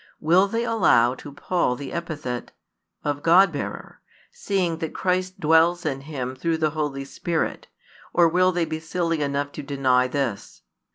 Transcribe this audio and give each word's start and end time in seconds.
Will 0.19 0.47
they 0.47 0.63
allow 0.63 1.13
to 1.13 1.31
Paul 1.31 1.75
the 1.75 1.93
epithet; 1.93 2.51
of 3.03 3.21
God 3.21 3.51
bearer, 3.51 4.01
seeing 4.31 4.77
that 4.79 4.95
Christ 4.95 5.39
dwells 5.39 5.85
in 5.85 6.01
him 6.01 6.35
through 6.35 6.57
the 6.57 6.71
Holy 6.71 7.05
Spirit, 7.05 7.67
or 8.11 8.27
will 8.27 8.51
they 8.51 8.65
be 8.65 8.79
silly 8.79 9.21
enough 9.21 9.51
to 9.51 9.61
deny 9.61 10.07
this? 10.07 10.63